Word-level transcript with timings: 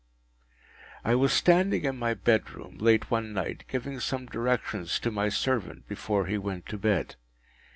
I 1.05 1.13
was 1.13 1.31
standing 1.31 1.85
in 1.85 1.95
my 1.95 2.15
bedroom 2.15 2.79
late 2.79 3.11
one 3.11 3.33
night, 3.33 3.65
giving 3.67 3.99
some 3.99 4.25
directions 4.25 4.97
to 4.97 5.11
my 5.11 5.29
servant 5.29 5.87
before 5.87 6.25
he 6.25 6.39
went 6.39 6.65
to 6.69 6.79
bed. 6.79 7.17